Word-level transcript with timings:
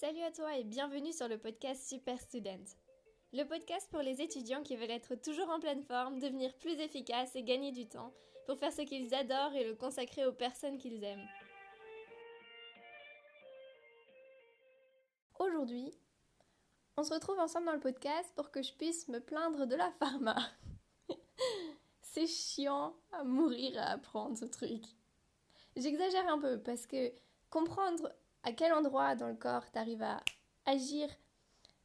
Salut 0.00 0.22
à 0.22 0.30
toi 0.30 0.56
et 0.56 0.62
bienvenue 0.62 1.12
sur 1.12 1.26
le 1.26 1.38
podcast 1.38 1.88
Super 1.88 2.20
Student. 2.20 2.62
Le 3.32 3.42
podcast 3.42 3.90
pour 3.90 4.00
les 4.00 4.22
étudiants 4.22 4.62
qui 4.62 4.76
veulent 4.76 4.92
être 4.92 5.16
toujours 5.16 5.50
en 5.50 5.58
pleine 5.58 5.82
forme, 5.82 6.20
devenir 6.20 6.54
plus 6.58 6.78
efficaces 6.78 7.34
et 7.34 7.42
gagner 7.42 7.72
du 7.72 7.88
temps 7.88 8.12
pour 8.46 8.56
faire 8.60 8.72
ce 8.72 8.82
qu'ils 8.82 9.12
adorent 9.12 9.54
et 9.54 9.64
le 9.64 9.74
consacrer 9.74 10.24
aux 10.24 10.32
personnes 10.32 10.78
qu'ils 10.78 11.02
aiment. 11.02 11.26
Aujourd'hui, 15.40 15.92
on 16.96 17.02
se 17.02 17.12
retrouve 17.12 17.40
ensemble 17.40 17.66
dans 17.66 17.72
le 17.72 17.80
podcast 17.80 18.32
pour 18.36 18.52
que 18.52 18.62
je 18.62 18.74
puisse 18.74 19.08
me 19.08 19.18
plaindre 19.18 19.66
de 19.66 19.74
la 19.74 19.90
pharma. 19.98 20.36
C'est 22.02 22.28
chiant 22.28 22.94
à 23.10 23.24
mourir 23.24 23.76
à 23.80 23.94
apprendre 23.94 24.38
ce 24.38 24.44
truc. 24.44 24.84
J'exagère 25.74 26.28
un 26.28 26.38
peu 26.38 26.62
parce 26.62 26.86
que 26.86 27.12
comprendre 27.50 28.12
à 28.48 28.52
quel 28.52 28.72
endroit 28.72 29.14
dans 29.14 29.28
le 29.28 29.34
corps 29.34 29.70
tu 29.70 29.78
arrives 29.78 30.02
à 30.02 30.22
agir 30.64 31.06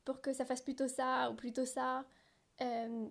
pour 0.06 0.22
que 0.22 0.32
ça 0.32 0.46
fasse 0.46 0.62
plutôt 0.62 0.88
ça 0.88 1.30
ou 1.30 1.36
plutôt 1.36 1.66
ça, 1.66 2.06
euh, 2.62 3.06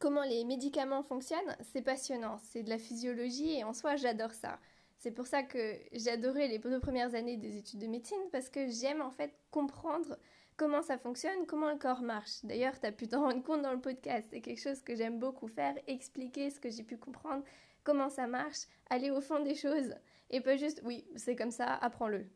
comment 0.00 0.24
les 0.24 0.44
médicaments 0.44 1.04
fonctionnent, 1.04 1.56
c'est 1.72 1.82
passionnant. 1.82 2.38
C'est 2.38 2.64
de 2.64 2.70
la 2.70 2.78
physiologie 2.78 3.56
et 3.56 3.62
en 3.62 3.72
soi, 3.72 3.94
j'adore 3.94 4.32
ça. 4.32 4.58
C'est 4.98 5.12
pour 5.12 5.28
ça 5.28 5.44
que 5.44 5.76
j'adorais 5.92 6.48
les 6.48 6.58
deux 6.58 6.80
premières 6.80 7.14
années 7.14 7.36
des 7.36 7.56
études 7.56 7.78
de 7.78 7.86
médecine 7.86 8.18
parce 8.32 8.48
que 8.48 8.68
j'aime 8.68 9.00
en 9.00 9.12
fait 9.12 9.32
comprendre 9.52 10.18
comment 10.56 10.82
ça 10.82 10.98
fonctionne, 10.98 11.46
comment 11.46 11.70
le 11.70 11.78
corps 11.78 12.02
marche. 12.02 12.44
D'ailleurs, 12.44 12.80
tu 12.80 12.86
as 12.86 12.92
pu 12.92 13.06
t'en 13.06 13.28
rendre 13.28 13.44
compte 13.44 13.62
dans 13.62 13.72
le 13.72 13.80
podcast. 13.80 14.26
C'est 14.30 14.40
quelque 14.40 14.60
chose 14.60 14.82
que 14.82 14.96
j'aime 14.96 15.20
beaucoup 15.20 15.46
faire, 15.46 15.76
expliquer 15.86 16.50
ce 16.50 16.58
que 16.58 16.70
j'ai 16.70 16.82
pu 16.82 16.96
comprendre, 16.96 17.44
comment 17.84 18.08
ça 18.08 18.26
marche, 18.26 18.66
aller 18.90 19.12
au 19.12 19.20
fond 19.20 19.38
des 19.38 19.54
choses 19.54 19.94
et 20.30 20.40
pas 20.40 20.56
juste 20.56 20.82
oui, 20.84 21.06
c'est 21.14 21.36
comme 21.36 21.52
ça, 21.52 21.72
apprends-le. 21.74 22.26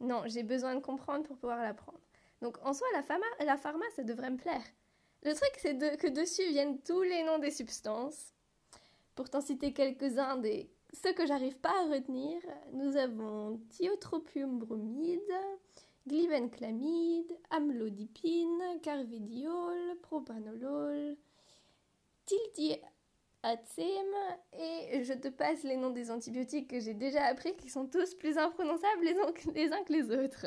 Non, 0.00 0.22
j'ai 0.26 0.42
besoin 0.42 0.74
de 0.74 0.80
comprendre 0.80 1.24
pour 1.24 1.36
pouvoir 1.36 1.62
l'apprendre. 1.62 2.00
Donc 2.42 2.58
en 2.64 2.72
soi, 2.72 2.86
la 2.94 3.02
pharma, 3.02 3.26
la 3.44 3.56
pharma, 3.56 3.84
ça 3.94 4.02
devrait 4.02 4.30
me 4.30 4.36
plaire. 4.36 4.64
Le 5.22 5.34
truc, 5.34 5.50
c'est 5.58 5.76
que 5.98 6.08
dessus 6.08 6.48
viennent 6.50 6.80
tous 6.82 7.02
les 7.02 7.22
noms 7.22 7.38
des 7.38 7.50
substances. 7.50 8.32
Pour 9.14 9.30
t'en 9.30 9.40
citer 9.40 9.72
quelques-uns 9.72 10.36
des 10.36 10.70
ceux 11.02 11.12
que 11.12 11.26
j'arrive 11.26 11.58
pas 11.58 11.72
à 11.82 11.92
retenir, 11.92 12.40
nous 12.72 12.96
avons 12.96 13.60
thiotropium 13.70 14.58
bromide, 14.58 15.20
glibenclamide, 16.06 17.36
amlodipine, 17.50 18.80
carvédiol, 18.82 19.98
propanolol, 20.02 21.16
et 24.52 25.04
je 25.04 25.12
te 25.12 25.28
passe 25.28 25.62
les 25.62 25.76
noms 25.76 25.90
des 25.90 26.10
antibiotiques 26.10 26.68
que 26.68 26.80
j'ai 26.80 26.94
déjà 26.94 27.24
appris 27.24 27.56
qui 27.56 27.68
sont 27.68 27.86
tous 27.86 28.14
plus 28.14 28.38
imprononçables 28.38 29.04
les 29.04 29.72
uns 29.72 29.84
que 29.84 29.92
les 29.92 30.10
autres. 30.10 30.46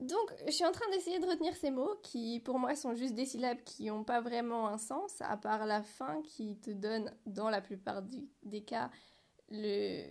Donc, 0.00 0.32
je 0.46 0.52
suis 0.52 0.64
en 0.64 0.72
train 0.72 0.88
d'essayer 0.92 1.18
de 1.18 1.26
retenir 1.26 1.54
ces 1.54 1.70
mots 1.70 1.94
qui, 2.02 2.40
pour 2.40 2.58
moi, 2.58 2.74
sont 2.74 2.94
juste 2.94 3.14
des 3.14 3.26
syllabes 3.26 3.62
qui 3.64 3.86
n'ont 3.86 4.02
pas 4.02 4.22
vraiment 4.22 4.66
un 4.66 4.78
sens, 4.78 5.20
à 5.20 5.36
part 5.36 5.66
la 5.66 5.82
fin 5.82 6.22
qui 6.22 6.58
te 6.58 6.70
donne, 6.70 7.14
dans 7.26 7.50
la 7.50 7.60
plupart 7.60 8.02
des 8.42 8.64
cas, 8.64 8.90
le, 9.50 10.06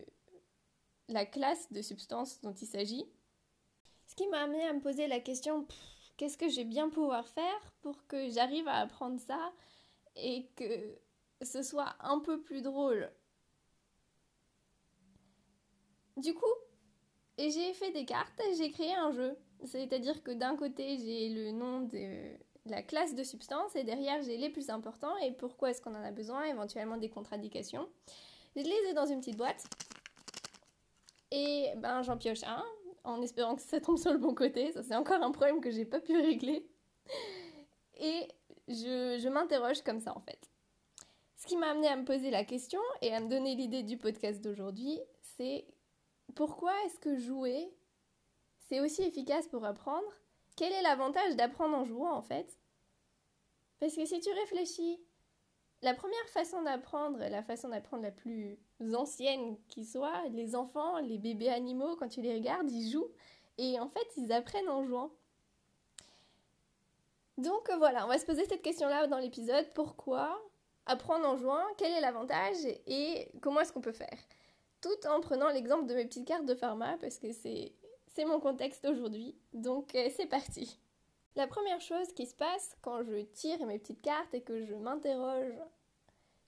la 1.08 1.25
classe 1.25 1.72
de 1.72 1.81
substance 1.81 2.39
dont 2.41 2.53
il 2.53 2.67
s'agit. 2.67 3.06
Ce 4.06 4.16
qui 4.16 4.28
m'a 4.28 4.41
amené 4.44 4.63
à 4.67 4.73
me 4.73 4.80
poser 4.80 5.08
la 5.08 5.19
question 5.19 5.66
qu'est-ce 6.17 6.38
que 6.38 6.50
j'ai 6.50 6.66
bien 6.66 6.89
pouvoir 6.89 7.28
faire 7.28 7.73
pour 7.81 8.06
que 8.06 8.30
j'arrive 8.30 8.67
à 8.67 8.75
apprendre 8.75 9.19
ça? 9.19 9.52
Et 10.22 10.50
que 10.56 11.00
ce 11.42 11.62
soit 11.64 11.95
un 12.02 12.20
peu 12.20 12.42
plus 12.42 12.62
drôle 12.62 13.12
Du 16.17 16.34
coup, 16.34 16.45
j'ai 17.38 17.73
fait 17.73 17.92
des 17.92 18.06
cartes 18.06 18.40
et 18.42 18.56
j'ai 18.56 18.72
créé 18.72 18.94
un 18.94 19.12
jeu. 19.12 19.38
C'est-à-dire 19.64 20.22
que 20.22 20.31
d'un 20.31 20.56
côté, 20.58 20.97
j'ai 20.97 21.30
le 21.30 21.52
nom 21.52 21.81
de 21.81 22.38
la 22.66 22.84
classe 22.84 23.16
de 23.16 23.23
substance 23.23 23.75
et 23.75 23.84
derrière, 23.84 24.22
j'ai 24.22 24.38
les 24.38 24.50
plus 24.50 24.70
importants 24.70 25.16
et 25.17 25.31
pourquoi 25.31 25.69
est-ce 25.69 25.81
qu'on 25.81 25.96
en 25.96 26.03
a 26.03 26.12
besoin, 26.12 26.44
éventuellement 26.44 26.97
des 26.97 27.09
contre-indications. 27.09 27.88
Je 28.56 28.63
les 28.63 28.90
ai 28.90 28.94
dans 28.94 29.06
une 29.06 29.19
petite 29.19 29.38
boîte 29.38 29.66
et 31.31 31.72
ben 31.78 32.01
j'en 32.01 32.18
pioche 32.18 32.44
un 32.44 32.66
en 33.03 33.22
espérant 33.22 33.56
que 33.56 33.62
ça 33.62 33.80
tombe 33.80 33.97
sur 33.97 34.12
le 34.12 34.18
bon 34.18 34.34
côté. 34.34 34.72
Ça, 34.72 34.84
c'est 34.84 34.96
encore 34.96 35.22
un 35.24 35.31
problème 35.31 35.62
que 35.62 35.72
j'ai 35.72 35.86
pas 35.86 36.00
pu 36.00 36.18
régler. 36.18 36.68
Et 37.97 38.28
je, 38.69 39.28
m'interroge 39.28 39.81
comme 39.81 40.00
ça 40.00 40.16
en 40.16 40.22
fait. 40.22 40.50
Ce 41.35 41.47
qui 41.47 41.57
m'a 41.57 41.72
amené 41.72 41.88
à 41.88 41.96
me 41.96 42.06
poser 42.06 42.31
la 42.31 42.44
question 42.44 42.81
et 43.02 43.13
à 43.13 43.19
me 43.19 43.30
donner 43.30 43.56
l'idée 43.56 43.84
du 43.84 43.97
podcast 43.97 44.41
d'aujourd'hui, 44.41 45.00
c'est 45.22 45.66
pourquoi 46.35 46.74
est-ce 46.85 47.00
que 47.00 47.18
jouer 47.18 47.74
c'est 48.68 48.80
aussi 48.81 49.02
efficace 49.02 49.47
pour 49.47 49.66
apprendre, 49.66 50.07
quel 50.56 50.72
est 50.72 50.84
l'avantage 50.84 51.35
d'apprendre 51.35 51.75
en 51.75 51.85
jouant 51.85 52.13
en 52.13 52.22
fait? 52.22 52.59
Parce 53.80 53.96
que 53.96 54.06
si 54.06 54.19
tu 54.19 54.30
réfléchis, 54.31 55.01
la 55.81 55.96
première 55.96 56.28
façon 56.28 56.62
d'apprendre, 56.62 57.18
la 57.18 57.41
façon 57.41 57.69
d'apprendre 57.69 58.03
la 58.03 58.12
plus 58.12 58.59
ancienne 58.94 59.57
qui 59.69 59.86
soit, 59.86 60.28
les 60.30 60.56
enfants, 60.56 61.00
les 61.00 61.18
bébés 61.18 61.50
animaux, 61.50 61.96
quand 61.96 62.09
tu 62.09 62.22
les 62.22 62.36
regardes, 62.36 62.69
ils 62.69 62.91
jouent 62.91 63.12
et 63.57 63.80
en 63.80 63.90
fait 63.90 64.07
ils 64.18 64.31
apprennent 64.31 64.69
en 64.69 64.84
jouant. 64.84 65.12
Donc 67.39 67.72
voilà, 67.77 68.03
on 68.03 68.09
va 68.09 68.17
se 68.17 68.25
poser 68.25 68.45
cette 68.45 68.61
question-là 68.61 69.07
dans 69.07 69.17
l'épisode. 69.17 69.66
Pourquoi 69.73 70.38
apprendre 70.85 71.25
en 71.25 71.38
jouant? 71.38 71.63
Quel 71.77 71.94
est 71.94 72.01
l'avantage? 72.01 72.57
Et 72.85 73.31
comment 73.41 73.61
est-ce 73.61 73.72
qu'on 73.72 73.79
peut 73.79 73.94
faire? 73.94 74.19
Tout 74.81 75.07
en 75.07 75.22
prenant 75.22 75.50
l'exemple 75.50 75.85
de 75.85 75.94
mes 75.94 76.05
petites 76.05 76.27
cartes 76.27 76.45
de 76.45 76.55
pharma 76.55 76.97
parce 77.00 77.17
que 77.17 77.31
c'est 77.31 77.73
c'est 78.07 78.25
mon 78.25 78.39
contexte 78.39 78.85
aujourd'hui, 78.85 79.38
donc 79.53 79.95
euh, 79.95 80.09
c'est 80.13 80.25
parti. 80.25 80.79
La 81.35 81.47
première 81.47 81.79
chose 81.79 82.11
qui 82.13 82.25
se 82.25 82.35
passe 82.35 82.75
quand 82.81 83.03
je 83.03 83.22
tire 83.22 83.66
mes 83.66 83.79
petites 83.79 84.01
cartes 84.01 84.33
et 84.33 84.41
que 84.41 84.66
je 84.66 84.73
m'interroge, 84.73 85.53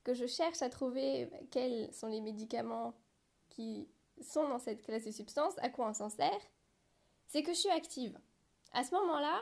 que 0.04 0.14
je 0.14 0.26
cherche 0.26 0.62
à 0.62 0.70
trouver 0.70 1.30
quels 1.52 1.94
sont 1.94 2.08
les 2.08 2.20
médicaments 2.20 2.94
qui 3.50 3.88
sont 4.20 4.50
dans 4.50 4.60
cette 4.60 4.82
classe 4.82 5.06
de 5.06 5.12
substances, 5.12 5.58
à 5.60 5.70
quoi 5.70 5.88
on 5.88 5.94
s'en 5.94 6.10
sert, 6.10 6.42
c'est 7.28 7.44
que 7.44 7.54
je 7.54 7.60
suis 7.60 7.70
active. 7.70 8.20
À 8.74 8.84
ce 8.84 8.94
moment-là, 8.96 9.40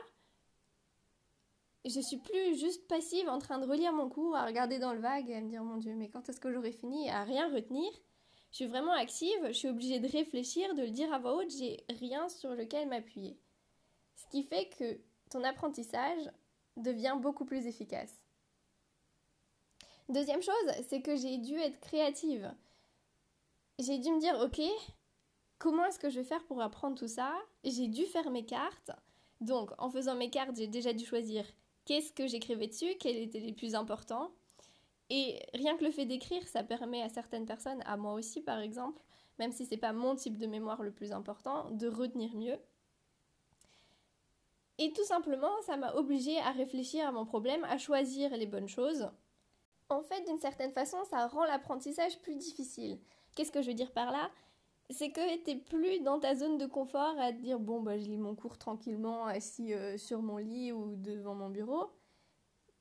je 1.84 2.00
suis 2.00 2.18
plus 2.18 2.58
juste 2.58 2.86
passive 2.88 3.28
en 3.28 3.38
train 3.38 3.58
de 3.58 3.66
relire 3.66 3.92
mon 3.92 4.08
cours, 4.08 4.36
à 4.36 4.44
regarder 4.44 4.78
dans 4.78 4.92
le 4.92 5.00
vague 5.00 5.30
et 5.30 5.36
à 5.36 5.40
me 5.40 5.48
dire 5.48 5.64
mon 5.64 5.78
Dieu, 5.78 5.94
mais 5.94 6.08
quand 6.08 6.28
est-ce 6.28 6.40
que 6.40 6.52
j'aurai 6.52 6.72
fini 6.72 7.08
à 7.08 7.24
rien 7.24 7.52
retenir? 7.52 7.90
Je 8.50 8.56
suis 8.56 8.66
vraiment 8.66 8.92
active, 8.92 9.46
je 9.46 9.52
suis 9.52 9.68
obligée 9.68 10.00
de 10.00 10.08
réfléchir, 10.08 10.74
de 10.74 10.82
le 10.82 10.90
dire 10.90 11.12
à 11.12 11.18
voix 11.18 11.36
haute, 11.36 11.50
j'ai 11.50 11.84
rien 11.88 12.28
sur 12.28 12.50
lequel 12.50 12.88
m'appuyer. 12.88 13.38
Ce 14.16 14.26
qui 14.28 14.42
fait 14.42 14.68
que 14.76 15.00
ton 15.30 15.44
apprentissage 15.44 16.30
devient 16.76 17.16
beaucoup 17.20 17.44
plus 17.44 17.66
efficace. 17.66 18.22
Deuxième 20.08 20.42
chose, 20.42 20.54
c'est 20.88 21.02
que 21.02 21.14
j'ai 21.14 21.38
dû 21.38 21.56
être 21.58 21.78
créative. 21.80 22.52
J'ai 23.78 23.98
dû 23.98 24.10
me 24.10 24.18
dire, 24.18 24.38
ok, 24.40 24.60
comment 25.58 25.84
est-ce 25.86 26.00
que 26.00 26.10
je 26.10 26.18
vais 26.18 26.26
faire 26.26 26.44
pour 26.46 26.60
apprendre 26.60 26.98
tout 26.98 27.08
ça? 27.08 27.32
J'ai 27.62 27.86
dû 27.86 28.04
faire 28.06 28.30
mes 28.30 28.44
cartes. 28.44 28.90
Donc, 29.40 29.70
en 29.78 29.88
faisant 29.88 30.16
mes 30.16 30.28
cartes, 30.28 30.56
j'ai 30.56 30.66
déjà 30.66 30.92
dû 30.92 31.06
choisir 31.06 31.44
qu'est-ce 31.90 32.12
que 32.12 32.28
j'écrivais 32.28 32.68
dessus, 32.68 32.94
quels 33.00 33.16
étaient 33.16 33.40
les 33.40 33.52
plus 33.52 33.74
importants. 33.74 34.30
Et 35.08 35.40
rien 35.54 35.76
que 35.76 35.82
le 35.82 35.90
fait 35.90 36.06
d'écrire, 36.06 36.46
ça 36.46 36.62
permet 36.62 37.02
à 37.02 37.08
certaines 37.08 37.46
personnes, 37.46 37.82
à 37.84 37.96
moi 37.96 38.12
aussi 38.12 38.40
par 38.40 38.60
exemple, 38.60 39.02
même 39.40 39.50
si 39.50 39.66
c'est 39.66 39.76
pas 39.76 39.92
mon 39.92 40.14
type 40.14 40.38
de 40.38 40.46
mémoire 40.46 40.84
le 40.84 40.92
plus 40.92 41.10
important, 41.10 41.68
de 41.72 41.88
retenir 41.88 42.32
mieux. 42.36 42.60
Et 44.78 44.92
tout 44.92 45.02
simplement, 45.02 45.50
ça 45.66 45.76
m'a 45.76 45.92
obligé 45.94 46.38
à 46.38 46.52
réfléchir 46.52 47.08
à 47.08 47.10
mon 47.10 47.26
problème, 47.26 47.64
à 47.64 47.76
choisir 47.76 48.36
les 48.36 48.46
bonnes 48.46 48.68
choses. 48.68 49.10
En 49.88 50.02
fait, 50.02 50.22
d'une 50.22 50.38
certaine 50.38 50.72
façon, 50.72 50.98
ça 51.10 51.26
rend 51.26 51.44
l'apprentissage 51.44 52.20
plus 52.20 52.36
difficile. 52.36 53.00
Qu'est-ce 53.34 53.50
que 53.50 53.62
je 53.62 53.66
veux 53.66 53.74
dire 53.74 53.90
par 53.90 54.12
là? 54.12 54.30
C'est 54.90 55.10
que 55.10 55.36
t'es 55.44 55.56
plus 55.56 56.00
dans 56.00 56.18
ta 56.18 56.34
zone 56.34 56.58
de 56.58 56.66
confort 56.66 57.14
à 57.18 57.32
te 57.32 57.38
dire 57.38 57.58
bon 57.58 57.80
bah 57.80 57.98
je 57.98 58.04
lis 58.04 58.18
mon 58.18 58.34
cours 58.34 58.58
tranquillement 58.58 59.26
assis 59.26 59.72
euh, 59.72 59.96
sur 59.96 60.20
mon 60.20 60.38
lit 60.38 60.72
ou 60.72 60.96
devant 60.96 61.34
mon 61.34 61.48
bureau 61.48 61.90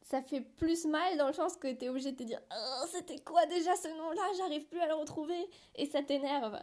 ça 0.09 0.23
fait 0.23 0.41
plus 0.41 0.85
mal 0.85 1.17
dans 1.17 1.27
le 1.27 1.33
sens 1.33 1.55
que 1.55 1.71
tu 1.71 1.85
es 1.85 1.89
obligé 1.89 2.11
de 2.11 2.17
te 2.17 2.23
dire 2.23 2.41
oh, 2.51 2.85
c'était 2.87 3.19
quoi 3.19 3.45
déjà 3.45 3.75
ce 3.75 3.87
nom-là, 3.89 4.21
j'arrive 4.37 4.65
plus 4.65 4.79
à 4.79 4.87
le 4.87 4.95
retrouver 4.95 5.47
et 5.75 5.85
ça 5.85 6.01
t'énerve. 6.01 6.59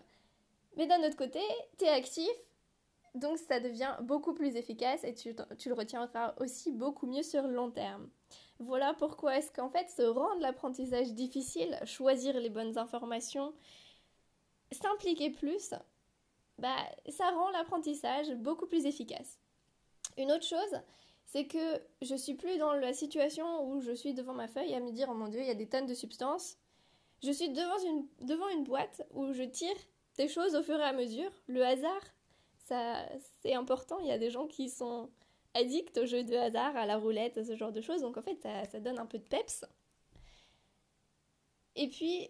Mais 0.76 0.86
d'un 0.86 1.00
autre 1.06 1.16
côté, 1.16 1.40
tu 1.78 1.84
es 1.84 1.88
actif, 1.88 2.28
donc 3.14 3.38
ça 3.38 3.60
devient 3.60 3.94
beaucoup 4.02 4.34
plus 4.34 4.56
efficace 4.56 5.04
et 5.04 5.14
tu, 5.14 5.34
tu, 5.58 5.68
le 5.68 5.74
retiendras 5.76 6.34
aussi 6.38 6.72
beaucoup 6.72 7.06
mieux 7.06 7.22
sur 7.22 7.46
long 7.46 7.70
terme. 7.70 8.08
Voilà 8.58 8.94
pourquoi 8.94 9.38
est-ce 9.38 9.52
qu'en 9.52 9.70
fait 9.70 9.88
se 9.90 10.02
rendre 10.02 10.40
l'apprentissage 10.40 11.12
difficile, 11.12 11.78
choisir 11.84 12.38
les 12.40 12.50
bonnes 12.50 12.76
informations, 12.78 13.54
s'impliquer 14.72 15.30
plus, 15.30 15.74
bah 16.58 16.76
ça 17.08 17.30
rend 17.30 17.50
l'apprentissage 17.50 18.34
beaucoup 18.36 18.66
plus 18.66 18.86
efficace. 18.86 19.38
Une 20.16 20.32
autre 20.32 20.46
chose, 20.46 20.80
c'est 21.26 21.46
que 21.46 21.82
je 22.02 22.14
suis 22.14 22.34
plus 22.34 22.58
dans 22.58 22.72
la 22.72 22.92
situation 22.92 23.68
où 23.68 23.80
je 23.80 23.92
suis 23.92 24.14
devant 24.14 24.34
ma 24.34 24.48
feuille 24.48 24.74
à 24.74 24.80
me 24.80 24.92
dire 24.92 25.08
oh 25.10 25.14
mon 25.14 25.28
dieu 25.28 25.40
il 25.40 25.46
y 25.46 25.50
a 25.50 25.54
des 25.54 25.68
tonnes 25.68 25.86
de 25.86 25.94
substances. 25.94 26.56
Je 27.22 27.30
suis 27.30 27.48
devant 27.50 27.78
une, 27.78 28.06
devant 28.26 28.48
une 28.48 28.64
boîte 28.64 29.06
où 29.12 29.32
je 29.32 29.42
tire 29.42 29.76
des 30.16 30.28
choses 30.28 30.54
au 30.54 30.62
fur 30.62 30.78
et 30.78 30.84
à 30.84 30.92
mesure. 30.92 31.30
Le 31.46 31.64
hasard 31.64 32.02
ça, 32.66 33.08
c'est 33.42 33.54
important. 33.54 33.98
Il 34.00 34.06
y 34.06 34.12
a 34.12 34.18
des 34.18 34.30
gens 34.30 34.46
qui 34.46 34.68
sont 34.68 35.08
addicts 35.54 35.96
aux 35.98 36.06
jeux 36.06 36.24
de 36.24 36.34
hasard, 36.34 36.76
à 36.76 36.84
la 36.84 36.96
roulette, 36.96 37.38
à 37.38 37.44
ce 37.44 37.54
genre 37.56 37.72
de 37.72 37.80
choses. 37.80 38.00
Donc 38.00 38.16
en 38.16 38.22
fait, 38.22 38.40
ça, 38.42 38.64
ça 38.64 38.80
donne 38.80 38.98
un 38.98 39.06
peu 39.06 39.18
de 39.18 39.24
peps. 39.24 39.64
Et 41.76 41.88
puis, 41.88 42.28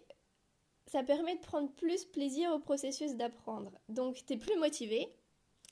ça 0.87 1.03
permet 1.03 1.35
de 1.35 1.41
prendre 1.41 1.69
plus 1.73 2.05
plaisir 2.05 2.51
au 2.51 2.59
processus 2.59 3.15
d'apprendre. 3.15 3.71
Donc, 3.89 4.25
tu 4.25 4.33
es 4.33 4.37
plus 4.37 4.57
motivé. 4.57 5.13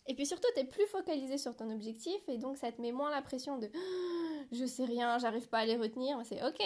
Et 0.08 0.14
puis 0.14 0.26
surtout, 0.26 0.48
tu 0.54 0.62
es 0.62 0.66
plus 0.66 0.86
focalisé 0.88 1.38
sur 1.38 1.56
ton 1.56 1.72
objectif. 1.72 2.22
Et 2.28 2.38
donc, 2.38 2.58
ça 2.58 2.72
te 2.72 2.82
met 2.82 2.92
moins 2.92 3.10
la 3.10 3.22
pression 3.22 3.58
de 3.58 3.70
je 4.52 4.66
sais 4.66 4.86
rien, 4.86 5.18
j'arrive 5.18 5.48
pas 5.48 5.60
à 5.60 5.66
les 5.66 5.78
retenir. 5.78 6.20
C'est 6.26 6.44
ok. 6.44 6.62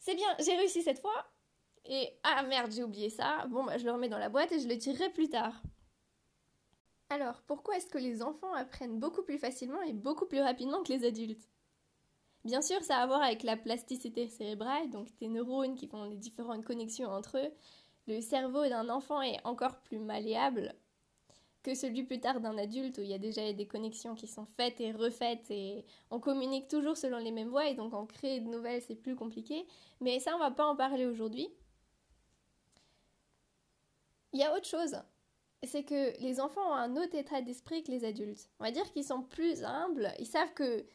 C'est 0.00 0.14
bien, 0.14 0.28
j'ai 0.40 0.56
réussi 0.56 0.82
cette 0.82 1.00
fois. 1.00 1.26
Et 1.84 2.18
ah 2.24 2.42
merde, 2.42 2.72
j'ai 2.72 2.82
oublié 2.82 3.10
ça. 3.10 3.46
Bon, 3.48 3.64
bah, 3.64 3.78
je 3.78 3.84
le 3.84 3.92
remets 3.92 4.08
dans 4.08 4.18
la 4.18 4.28
boîte 4.28 4.52
et 4.52 4.58
je 4.58 4.68
le 4.68 4.76
tirerai 4.76 5.10
plus 5.10 5.28
tard. 5.28 5.62
Alors, 7.10 7.42
pourquoi 7.46 7.76
est-ce 7.76 7.86
que 7.86 7.98
les 7.98 8.22
enfants 8.22 8.52
apprennent 8.52 8.98
beaucoup 8.98 9.22
plus 9.22 9.38
facilement 9.38 9.80
et 9.82 9.94
beaucoup 9.94 10.26
plus 10.26 10.40
rapidement 10.40 10.82
que 10.82 10.92
les 10.92 11.06
adultes? 11.06 11.48
Bien 12.44 12.62
sûr, 12.62 12.82
ça 12.82 12.98
a 12.98 13.02
à 13.02 13.06
voir 13.06 13.22
avec 13.22 13.42
la 13.42 13.56
plasticité 13.56 14.28
cérébrale, 14.28 14.90
donc 14.90 15.14
tes 15.16 15.28
neurones 15.28 15.74
qui 15.74 15.86
font 15.88 16.04
les 16.04 16.16
différentes 16.16 16.64
connexions 16.64 17.10
entre 17.10 17.38
eux. 17.38 17.50
Le 18.06 18.20
cerveau 18.20 18.66
d'un 18.68 18.88
enfant 18.88 19.20
est 19.20 19.38
encore 19.44 19.80
plus 19.80 19.98
malléable 19.98 20.74
que 21.62 21.74
celui 21.74 22.04
plus 22.04 22.20
tard 22.20 22.40
d'un 22.40 22.56
adulte 22.56 22.98
où 22.98 23.02
il 23.02 23.08
y 23.08 23.14
a 23.14 23.18
déjà 23.18 23.52
des 23.52 23.66
connexions 23.66 24.14
qui 24.14 24.26
sont 24.26 24.46
faites 24.46 24.80
et 24.80 24.92
refaites 24.92 25.50
et 25.50 25.84
on 26.10 26.20
communique 26.20 26.68
toujours 26.68 26.96
selon 26.96 27.18
les 27.18 27.32
mêmes 27.32 27.48
voies 27.50 27.68
et 27.68 27.74
donc 27.74 27.92
en 27.94 28.06
créer 28.06 28.40
de 28.40 28.48
nouvelles 28.48 28.82
c'est 28.82 28.94
plus 28.94 29.16
compliqué. 29.16 29.66
Mais 30.00 30.20
ça 30.20 30.34
on 30.34 30.38
va 30.38 30.50
pas 30.50 30.66
en 30.66 30.76
parler 30.76 31.04
aujourd'hui. 31.06 31.48
Il 34.32 34.40
y 34.40 34.44
a 34.44 34.54
autre 34.54 34.66
chose, 34.66 34.96
c'est 35.62 35.84
que 35.84 36.18
les 36.22 36.40
enfants 36.40 36.70
ont 36.70 36.74
un 36.74 36.96
autre 36.96 37.14
état 37.14 37.42
d'esprit 37.42 37.82
que 37.82 37.90
les 37.90 38.04
adultes. 38.04 38.48
On 38.60 38.64
va 38.64 38.70
dire 38.70 38.90
qu'ils 38.92 39.04
sont 39.04 39.22
plus 39.22 39.64
humbles, 39.64 40.12
ils 40.18 40.26
savent 40.26 40.52
que 40.54 40.86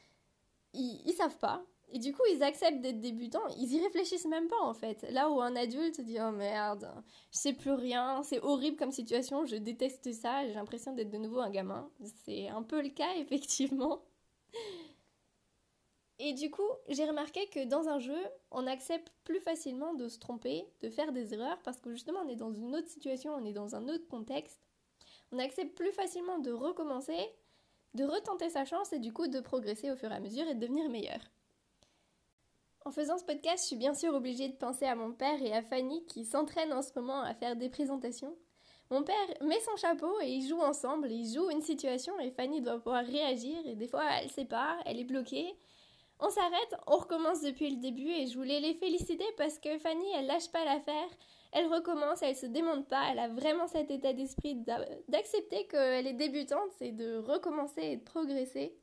ils, 0.73 1.13
savent 1.13 1.37
pas. 1.37 1.63
Et 1.91 1.99
du 1.99 2.13
coup, 2.13 2.23
ils 2.33 2.41
acceptent 2.41 2.81
d'être 2.81 2.99
débutants, 2.99 3.47
ils 3.57 3.71
y 3.71 3.81
réfléchissent 3.81 4.25
même 4.25 4.47
pas 4.47 4.61
en 4.61 4.73
fait. 4.73 5.05
Là 5.11 5.29
où 5.29 5.41
un 5.41 5.55
adulte 5.55 6.01
dit 6.01 6.17
Oh 6.19 6.31
merde, 6.31 6.91
je 7.31 7.37
sais 7.37 7.53
plus 7.53 7.71
rien, 7.71 8.23
c'est 8.23 8.39
horrible 8.41 8.77
comme 8.77 8.91
situation, 8.91 9.45
je 9.45 9.55
déteste 9.57 10.11
ça, 10.11 10.45
j'ai 10.47 10.53
l'impression 10.53 10.93
d'être 10.93 11.11
de 11.11 11.17
nouveau 11.17 11.39
un 11.39 11.51
gamin. 11.51 11.89
C'est 12.25 12.47
un 12.49 12.63
peu 12.63 12.81
le 12.81 12.89
cas, 12.89 13.13
effectivement. 13.17 14.01
Et 16.19 16.33
du 16.33 16.49
coup, 16.49 16.69
j'ai 16.89 17.05
remarqué 17.05 17.47
que 17.47 17.65
dans 17.65 17.89
un 17.89 17.99
jeu, 17.99 18.17
on 18.51 18.65
accepte 18.65 19.11
plus 19.23 19.39
facilement 19.39 19.93
de 19.93 20.07
se 20.07 20.19
tromper, 20.19 20.65
de 20.81 20.89
faire 20.89 21.11
des 21.11 21.33
erreurs, 21.33 21.61
parce 21.63 21.81
que 21.81 21.91
justement, 21.91 22.21
on 22.23 22.29
est 22.29 22.35
dans 22.35 22.53
une 22.53 22.75
autre 22.75 22.87
situation, 22.87 23.33
on 23.33 23.45
est 23.45 23.53
dans 23.53 23.75
un 23.75 23.87
autre 23.87 24.07
contexte. 24.07 24.61
On 25.31 25.39
accepte 25.39 25.75
plus 25.75 25.91
facilement 25.91 26.39
de 26.39 26.51
recommencer 26.51 27.17
de 27.93 28.03
retenter 28.03 28.49
sa 28.49 28.65
chance 28.65 28.93
et 28.93 28.99
du 28.99 29.13
coup 29.13 29.27
de 29.27 29.39
progresser 29.39 29.91
au 29.91 29.95
fur 29.95 30.11
et 30.11 30.15
à 30.15 30.19
mesure 30.19 30.47
et 30.47 30.55
de 30.55 30.59
devenir 30.59 30.89
meilleur. 30.89 31.19
En 32.85 32.91
faisant 32.91 33.17
ce 33.17 33.23
podcast, 33.23 33.63
je 33.63 33.67
suis 33.67 33.75
bien 33.75 33.93
sûr 33.93 34.13
obligée 34.13 34.49
de 34.49 34.57
penser 34.57 34.85
à 34.85 34.95
mon 34.95 35.13
père 35.13 35.41
et 35.41 35.53
à 35.53 35.61
Fanny 35.61 36.05
qui 36.05 36.25
s'entraînent 36.25 36.73
en 36.73 36.81
ce 36.81 36.91
moment 36.95 37.21
à 37.21 37.33
faire 37.33 37.55
des 37.55 37.69
présentations. 37.69 38.35
Mon 38.89 39.03
père 39.03 39.15
met 39.41 39.59
son 39.61 39.75
chapeau 39.77 40.13
et 40.21 40.27
ils 40.27 40.47
jouent 40.47 40.61
ensemble, 40.61 41.09
ils 41.11 41.33
jouent 41.33 41.49
une 41.49 41.61
situation 41.61 42.19
et 42.19 42.31
Fanny 42.31 42.61
doit 42.61 42.79
pouvoir 42.79 43.05
réagir 43.05 43.57
et 43.65 43.75
des 43.75 43.87
fois 43.87 44.03
elle 44.21 44.29
sait 44.29 44.45
pas, 44.45 44.77
elle 44.85 44.99
est 44.99 45.05
bloquée. 45.05 45.55
On 46.25 46.29
s'arrête, 46.29 46.75
on 46.87 46.95
recommence 46.95 47.41
depuis 47.41 47.69
le 47.69 47.81
début 47.81 48.07
et 48.07 48.27
je 48.27 48.37
voulais 48.37 48.61
les 48.61 48.75
féliciter 48.75 49.25
parce 49.35 49.59
que 49.59 49.77
Fanny 49.77 50.09
elle 50.15 50.25
lâche 50.25 50.49
pas 50.53 50.63
l'affaire, 50.63 51.09
elle 51.51 51.67
recommence, 51.67 52.21
elle 52.21 52.37
se 52.37 52.45
démonte 52.45 52.87
pas, 52.87 53.09
elle 53.11 53.19
a 53.19 53.27
vraiment 53.27 53.67
cet 53.67 53.91
état 53.91 54.13
d'esprit 54.13 54.55
d'accepter 55.09 55.67
qu'elle 55.67 56.07
est 56.07 56.13
débutante, 56.13 56.71
c'est 56.79 56.93
de 56.93 57.17
recommencer 57.17 57.81
et 57.81 57.97
de 57.97 58.03
progresser. 58.05 58.73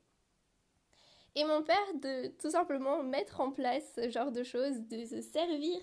Et 1.33 1.43
mon 1.43 1.63
père 1.63 1.93
de 1.95 2.27
tout 2.39 2.51
simplement 2.51 3.01
mettre 3.01 3.41
en 3.41 3.49
place 3.49 3.91
ce 3.95 4.07
genre 4.07 4.31
de 4.31 4.43
choses, 4.43 4.79
de 4.81 5.03
se 5.03 5.21
servir 5.21 5.79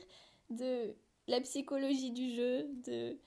de 0.50 0.94
la 1.26 1.40
psychologie 1.40 2.12
du 2.12 2.36
jeu, 2.36 2.68
de 2.86 3.18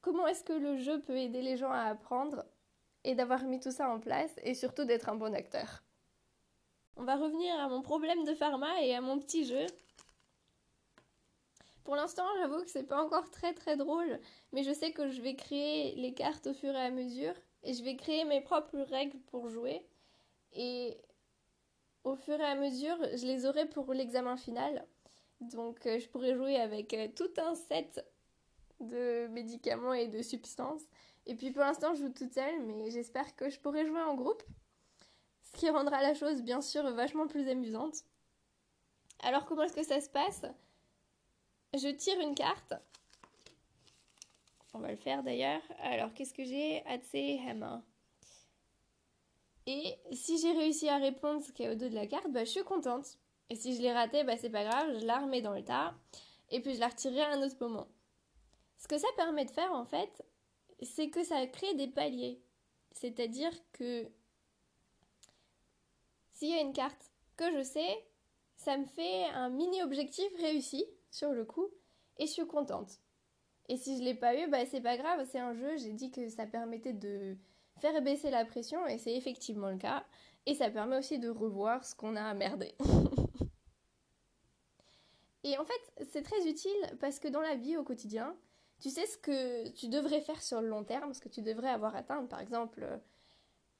comment 0.00 0.26
est-ce 0.26 0.42
que 0.42 0.52
le 0.52 0.78
jeu 0.78 1.00
peut 1.02 1.16
aider 1.16 1.42
les 1.42 1.56
gens 1.56 1.70
à 1.70 1.82
apprendre 1.82 2.44
et 3.04 3.14
d'avoir 3.14 3.44
mis 3.44 3.60
tout 3.60 3.70
ça 3.70 3.88
en 3.88 4.00
place 4.00 4.34
et 4.42 4.54
surtout 4.54 4.84
d'être 4.84 5.08
un 5.08 5.14
bon 5.14 5.32
acteur. 5.32 5.84
On 7.00 7.04
va 7.04 7.14
revenir 7.14 7.54
à 7.60 7.68
mon 7.68 7.80
problème 7.80 8.24
de 8.24 8.34
pharma 8.34 8.82
et 8.82 8.92
à 8.92 9.00
mon 9.00 9.20
petit 9.20 9.44
jeu. 9.44 9.66
Pour 11.84 11.94
l'instant, 11.94 12.26
j'avoue 12.40 12.60
que 12.64 12.70
c'est 12.70 12.88
pas 12.88 13.00
encore 13.00 13.30
très 13.30 13.54
très 13.54 13.76
drôle, 13.76 14.18
mais 14.52 14.64
je 14.64 14.72
sais 14.72 14.90
que 14.90 15.08
je 15.08 15.22
vais 15.22 15.36
créer 15.36 15.94
les 15.94 16.12
cartes 16.12 16.48
au 16.48 16.52
fur 16.52 16.74
et 16.74 16.82
à 16.82 16.90
mesure 16.90 17.34
et 17.62 17.72
je 17.72 17.84
vais 17.84 17.94
créer 17.94 18.24
mes 18.24 18.40
propres 18.40 18.80
règles 18.80 19.16
pour 19.30 19.48
jouer. 19.48 19.86
Et 20.52 20.98
au 22.02 22.16
fur 22.16 22.40
et 22.40 22.44
à 22.44 22.56
mesure, 22.56 22.98
je 23.14 23.26
les 23.26 23.46
aurai 23.46 23.66
pour 23.66 23.94
l'examen 23.94 24.36
final. 24.36 24.84
Donc 25.40 25.86
euh, 25.86 26.00
je 26.00 26.08
pourrai 26.08 26.34
jouer 26.34 26.56
avec 26.56 26.94
euh, 26.94 27.06
tout 27.14 27.30
un 27.38 27.54
set 27.54 28.04
de 28.80 29.28
médicaments 29.28 29.94
et 29.94 30.08
de 30.08 30.20
substances. 30.20 30.82
Et 31.26 31.36
puis 31.36 31.52
pour 31.52 31.62
l'instant, 31.62 31.94
je 31.94 32.00
joue 32.00 32.12
toute 32.12 32.34
seule, 32.34 32.60
mais 32.66 32.90
j'espère 32.90 33.36
que 33.36 33.50
je 33.50 33.60
pourrai 33.60 33.86
jouer 33.86 34.00
en 34.00 34.16
groupe. 34.16 34.42
Ce 35.52 35.60
qui 35.60 35.70
rendra 35.70 36.02
la 36.02 36.14
chose 36.14 36.42
bien 36.42 36.60
sûr 36.60 36.82
vachement 36.92 37.26
plus 37.26 37.48
amusante. 37.48 38.04
Alors 39.20 39.44
comment 39.46 39.62
est-ce 39.62 39.74
que 39.74 39.82
ça 39.82 40.00
se 40.00 40.10
passe? 40.10 40.44
Je 41.74 41.88
tire 41.88 42.20
une 42.20 42.34
carte. 42.34 42.74
On 44.74 44.78
va 44.78 44.90
le 44.90 44.96
faire 44.96 45.22
d'ailleurs. 45.22 45.62
Alors, 45.80 46.12
qu'est-ce 46.14 46.34
que 46.34 46.44
j'ai? 46.44 46.84
Atsé 46.86 47.40
Hammer. 47.48 47.78
Et 49.66 49.98
si 50.12 50.38
j'ai 50.38 50.52
réussi 50.52 50.88
à 50.88 50.98
répondre 50.98 51.42
ce 51.42 51.52
qu'il 51.52 51.64
y 51.64 51.68
a 51.68 51.72
au 51.72 51.74
dos 51.74 51.88
de 51.88 51.94
la 51.94 52.06
carte, 52.06 52.30
bah, 52.30 52.44
je 52.44 52.50
suis 52.50 52.64
contente. 52.64 53.18
Et 53.50 53.56
si 53.56 53.74
je 53.74 53.82
l'ai 53.82 53.92
raté, 53.92 54.24
bah, 54.24 54.36
c'est 54.36 54.50
pas 54.50 54.64
grave, 54.64 54.98
je 55.00 55.04
la 55.04 55.18
remets 55.18 55.42
dans 55.42 55.54
le 55.54 55.64
tas. 55.64 55.94
Et 56.50 56.60
puis 56.60 56.74
je 56.74 56.80
la 56.80 56.88
retirerai 56.88 57.22
à 57.22 57.32
un 57.32 57.42
autre 57.42 57.56
moment. 57.60 57.88
Ce 58.78 58.86
que 58.86 58.98
ça 58.98 59.08
permet 59.16 59.44
de 59.44 59.50
faire, 59.50 59.72
en 59.72 59.84
fait, 59.84 60.24
c'est 60.82 61.10
que 61.10 61.24
ça 61.24 61.46
crée 61.46 61.74
des 61.74 61.88
paliers. 61.88 62.40
C'est-à-dire 62.92 63.52
que 63.72 64.10
s'il 66.38 66.50
y 66.50 66.54
a 66.54 66.60
une 66.60 66.72
carte 66.72 67.10
que 67.36 67.52
je 67.52 67.64
sais, 67.64 68.06
ça 68.54 68.76
me 68.76 68.84
fait 68.84 69.24
un 69.34 69.48
mini 69.48 69.82
objectif 69.82 70.28
réussi 70.38 70.86
sur 71.10 71.32
le 71.32 71.44
coup 71.44 71.66
et 72.16 72.26
je 72.26 72.32
suis 72.32 72.46
contente. 72.46 73.00
Et 73.68 73.76
si 73.76 73.98
je 73.98 74.04
l'ai 74.04 74.14
pas 74.14 74.36
eu, 74.36 74.48
bah 74.48 74.64
c'est 74.64 74.80
pas 74.80 74.96
grave, 74.96 75.26
c'est 75.28 75.40
un 75.40 75.54
jeu, 75.54 75.76
j'ai 75.78 75.92
dit 75.92 76.12
que 76.12 76.28
ça 76.28 76.46
permettait 76.46 76.92
de 76.92 77.36
faire 77.80 78.00
baisser 78.02 78.30
la 78.30 78.44
pression 78.44 78.86
et 78.86 78.98
c'est 78.98 79.16
effectivement 79.16 79.68
le 79.68 79.78
cas. 79.78 80.06
Et 80.46 80.54
ça 80.54 80.70
permet 80.70 80.98
aussi 80.98 81.18
de 81.18 81.28
revoir 81.28 81.84
ce 81.84 81.96
qu'on 81.96 82.14
a 82.14 82.32
merdé. 82.34 82.76
et 85.42 85.58
en 85.58 85.64
fait, 85.64 86.06
c'est 86.08 86.22
très 86.22 86.48
utile 86.48 86.96
parce 87.00 87.18
que 87.18 87.26
dans 87.26 87.42
la 87.42 87.56
vie 87.56 87.76
au 87.76 87.82
quotidien, 87.82 88.36
tu 88.80 88.90
sais 88.90 89.06
ce 89.06 89.18
que 89.18 89.70
tu 89.70 89.88
devrais 89.88 90.20
faire 90.20 90.40
sur 90.40 90.60
le 90.60 90.68
long 90.68 90.84
terme, 90.84 91.14
ce 91.14 91.20
que 91.20 91.28
tu 91.28 91.42
devrais 91.42 91.70
avoir 91.70 91.96
atteint, 91.96 92.24
par 92.26 92.40
exemple 92.40 93.00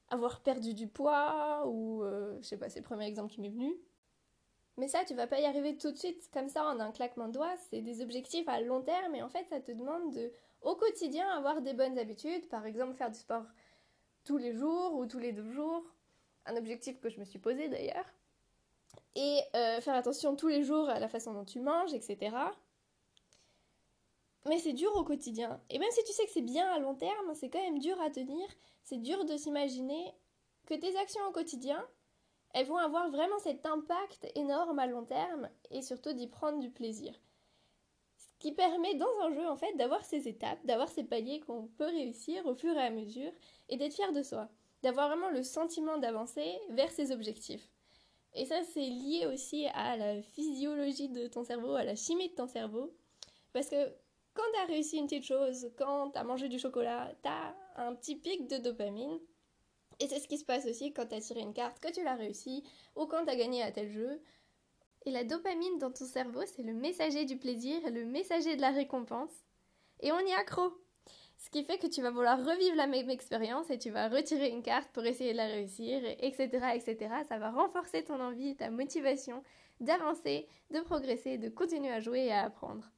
avoir 0.09 0.41
perdu 0.41 0.73
du 0.73 0.87
poids 0.87 1.65
ou 1.67 2.03
euh, 2.03 2.37
je 2.41 2.47
sais 2.47 2.57
pas, 2.57 2.69
c'est 2.69 2.79
le 2.79 2.85
premier 2.85 3.05
exemple 3.05 3.31
qui 3.31 3.41
m'est 3.41 3.49
venu. 3.49 3.73
Mais 4.77 4.87
ça, 4.87 5.03
tu 5.05 5.13
vas 5.13 5.27
pas 5.27 5.39
y 5.39 5.45
arriver 5.45 5.75
tout 5.75 5.91
de 5.91 5.97
suite 5.97 6.29
comme 6.31 6.47
ça 6.47 6.63
en 6.65 6.79
un 6.79 6.91
claquement 6.91 7.27
de 7.27 7.33
doigts. 7.33 7.55
C'est 7.69 7.81
des 7.81 8.01
objectifs 8.01 8.47
à 8.47 8.61
long 8.61 8.81
terme 8.81 9.13
et 9.13 9.21
en 9.21 9.29
fait, 9.29 9.45
ça 9.49 9.59
te 9.59 9.71
demande 9.71 10.13
de, 10.13 10.31
au 10.61 10.75
quotidien, 10.75 11.27
avoir 11.29 11.61
des 11.61 11.73
bonnes 11.73 11.97
habitudes. 11.97 12.47
Par 12.47 12.65
exemple, 12.65 12.95
faire 12.95 13.11
du 13.11 13.19
sport 13.19 13.43
tous 14.23 14.37
les 14.37 14.53
jours 14.53 14.95
ou 14.95 15.05
tous 15.05 15.19
les 15.19 15.33
deux 15.33 15.51
jours. 15.51 15.83
Un 16.45 16.55
objectif 16.55 16.99
que 17.01 17.09
je 17.09 17.19
me 17.19 17.25
suis 17.25 17.39
posé 17.39 17.67
d'ailleurs. 17.67 18.05
Et 19.15 19.41
euh, 19.55 19.81
faire 19.81 19.95
attention 19.95 20.35
tous 20.35 20.47
les 20.47 20.63
jours 20.63 20.87
à 20.89 20.99
la 20.99 21.09
façon 21.09 21.33
dont 21.33 21.45
tu 21.45 21.59
manges, 21.59 21.93
etc. 21.93 22.35
Mais 24.45 24.57
c'est 24.57 24.73
dur 24.73 24.95
au 24.95 25.03
quotidien. 25.03 25.61
Et 25.69 25.79
même 25.79 25.91
si 25.91 26.03
tu 26.03 26.13
sais 26.13 26.25
que 26.25 26.31
c'est 26.31 26.41
bien 26.41 26.67
à 26.71 26.79
long 26.79 26.95
terme, 26.95 27.33
c'est 27.35 27.49
quand 27.49 27.61
même 27.61 27.79
dur 27.79 27.99
à 28.01 28.09
tenir. 28.09 28.47
C'est 28.83 29.01
dur 29.01 29.25
de 29.25 29.37
s'imaginer 29.37 30.13
que 30.65 30.75
tes 30.75 30.95
actions 30.97 31.25
au 31.27 31.31
quotidien, 31.31 31.85
elles 32.53 32.65
vont 32.65 32.77
avoir 32.77 33.09
vraiment 33.09 33.39
cet 33.39 33.65
impact 33.65 34.27
énorme 34.35 34.79
à 34.79 34.87
long 34.87 35.03
terme 35.03 35.49
et 35.71 35.81
surtout 35.81 36.13
d'y 36.13 36.27
prendre 36.27 36.59
du 36.59 36.69
plaisir. 36.69 37.13
Ce 38.17 38.27
qui 38.39 38.51
permet 38.53 38.95
dans 38.95 39.19
un 39.21 39.33
jeu 39.33 39.47
en 39.47 39.55
fait 39.55 39.75
d'avoir 39.77 40.03
ces 40.05 40.27
étapes, 40.27 40.65
d'avoir 40.65 40.89
ces 40.89 41.03
paliers 41.03 41.41
qu'on 41.41 41.67
peut 41.77 41.85
réussir 41.85 42.45
au 42.45 42.55
fur 42.55 42.75
et 42.75 42.81
à 42.81 42.89
mesure 42.89 43.31
et 43.67 43.77
d'être 43.77 43.93
fier 43.93 44.11
de 44.13 44.23
soi, 44.23 44.49
d'avoir 44.81 45.09
vraiment 45.09 45.29
le 45.29 45.43
sentiment 45.43 45.97
d'avancer 45.97 46.57
vers 46.69 46.91
ses 46.91 47.11
objectifs. 47.11 47.69
Et 48.33 48.45
ça 48.45 48.63
c'est 48.63 48.79
lié 48.79 49.27
aussi 49.27 49.67
à 49.73 49.97
la 49.97 50.21
physiologie 50.21 51.09
de 51.09 51.27
ton 51.27 51.43
cerveau, 51.43 51.75
à 51.75 51.83
la 51.83 51.95
chimie 51.95 52.29
de 52.29 52.35
ton 52.35 52.47
cerveau 52.47 52.93
parce 53.53 53.69
que 53.69 53.91
quand 54.39 54.51
tu 54.53 54.59
as 54.59 54.65
réussi 54.73 54.97
une 54.97 55.07
petite 55.07 55.25
chose, 55.25 55.69
quand 55.77 56.11
tu 56.11 56.17
as 56.17 56.23
mangé 56.23 56.47
du 56.47 56.59
chocolat, 56.59 57.11
tu 57.21 57.29
as 57.29 57.55
un 57.75 57.93
petit 57.93 58.15
pic 58.15 58.47
de 58.47 58.57
dopamine 58.57 59.19
et 59.99 60.07
c'est 60.07 60.19
ce 60.19 60.29
qui 60.29 60.37
se 60.37 60.45
passe 60.45 60.65
aussi 60.65 60.93
quand 60.93 61.07
tu 61.07 61.15
as 61.15 61.19
tiré 61.19 61.41
une 61.41 61.53
carte, 61.53 61.79
que 61.81 61.91
tu 61.91 62.03
l'as 62.03 62.15
réussi, 62.15 62.63
ou 62.95 63.05
quand 63.05 63.25
tu 63.25 63.31
as 63.31 63.35
gagné 63.35 63.61
à 63.63 63.71
tel 63.71 63.91
jeu. 63.91 64.21
Et 65.05 65.11
la 65.11 65.25
dopamine 65.25 65.77
dans 65.77 65.91
ton 65.91 66.05
cerveau, 66.05 66.41
c'est 66.45 66.63
le 66.63 66.73
messager 66.73 67.25
du 67.25 67.37
plaisir, 67.37 67.81
le 67.91 68.05
messager 68.05 68.55
de 68.55 68.61
la 68.61 68.71
récompense. 68.71 69.43
Et 69.99 70.13
on 70.13 70.19
y 70.19 70.31
accro. 70.31 70.71
Ce 71.37 71.49
qui 71.49 71.65
fait 71.65 71.77
que 71.77 71.87
tu 71.87 72.01
vas 72.01 72.11
vouloir 72.11 72.37
revivre 72.37 72.77
la 72.77 72.87
même 72.87 73.09
expérience 73.09 73.69
et 73.69 73.77
tu 73.77 73.89
vas 73.89 74.07
retirer 74.07 74.49
une 74.49 74.63
carte 74.63 74.89
pour 74.93 75.05
essayer 75.05 75.33
de 75.33 75.37
la 75.37 75.47
réussir, 75.47 76.01
etc., 76.19 76.47
etc. 76.75 77.13
Ça 77.27 77.39
va 77.39 77.51
renforcer 77.51 78.05
ton 78.05 78.21
envie, 78.21 78.55
ta 78.55 78.69
motivation 78.69 79.43
d'avancer, 79.81 80.47
de 80.71 80.79
progresser, 80.79 81.37
de 81.37 81.49
continuer 81.49 81.91
à 81.91 81.99
jouer 81.99 82.27
et 82.27 82.31
à 82.31 82.45
apprendre. 82.45 82.89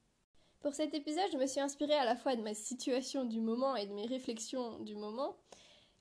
Pour 0.61 0.75
cet 0.75 0.93
épisode, 0.93 1.31
je 1.33 1.37
me 1.39 1.47
suis 1.47 1.59
inspirée 1.59 1.95
à 1.95 2.05
la 2.05 2.15
fois 2.15 2.35
de 2.35 2.43
ma 2.43 2.53
situation 2.53 3.25
du 3.25 3.41
moment 3.41 3.75
et 3.75 3.87
de 3.87 3.93
mes 3.93 4.05
réflexions 4.05 4.77
du 4.77 4.95
moment, 4.95 5.35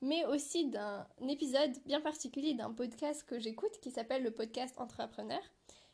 mais 0.02 0.26
aussi 0.26 0.68
d'un 0.68 1.06
épisode 1.26 1.72
bien 1.86 2.02
particulier 2.02 2.52
d'un 2.52 2.70
podcast 2.70 3.24
que 3.26 3.38
j'écoute 3.38 3.80
qui 3.80 3.90
s'appelle 3.90 4.22
le 4.22 4.32
podcast 4.32 4.74
Entrepreneur, 4.78 5.40